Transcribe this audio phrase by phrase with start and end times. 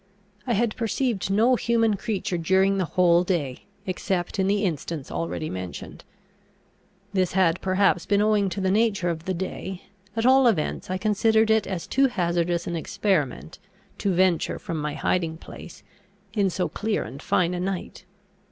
[0.47, 5.47] I had perceived no human creature during the whole day, except in the instance already
[5.47, 6.03] mentioned.
[7.13, 9.83] This had perhaps been owing to the nature of the day;
[10.15, 13.59] at all events I considered it as too hazardous an experiment,
[13.99, 15.83] to venture from my hiding place
[16.33, 18.03] in so clear and fine a night.